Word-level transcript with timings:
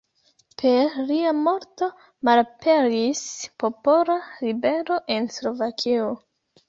Per 0.61 0.95
lia 1.09 1.33
morto 1.47 1.89
malaperis 2.29 3.21
popola 3.65 4.19
ribelo 4.47 4.99
en 5.17 5.29
Slovakio. 5.37 6.09